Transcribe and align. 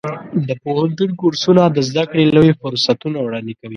د 0.47 0.49
پوهنتون 0.63 1.09
کورسونه 1.21 1.61
د 1.67 1.77
زده 1.89 2.03
کړې 2.11 2.25
لوی 2.35 2.51
فرصتونه 2.61 3.17
وړاندې 3.21 3.53
کوي. 3.59 3.69